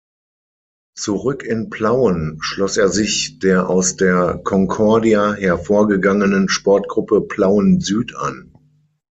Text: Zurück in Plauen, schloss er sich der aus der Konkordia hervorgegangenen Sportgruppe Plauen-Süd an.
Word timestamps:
Zurück 0.97 1.43
in 1.43 1.69
Plauen, 1.69 2.37
schloss 2.41 2.75
er 2.75 2.89
sich 2.89 3.37
der 3.37 3.69
aus 3.69 3.97
der 3.97 4.41
Konkordia 4.43 5.33
hervorgegangenen 5.35 6.49
Sportgruppe 6.49 7.21
Plauen-Süd 7.27 8.15
an. 8.15 8.51